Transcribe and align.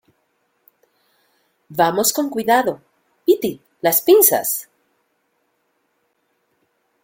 vamos, 1.69 2.11
con 2.11 2.31
cuidado. 2.31 2.81
piti, 3.23 3.61
las 3.81 4.01
pinzas. 4.01 4.67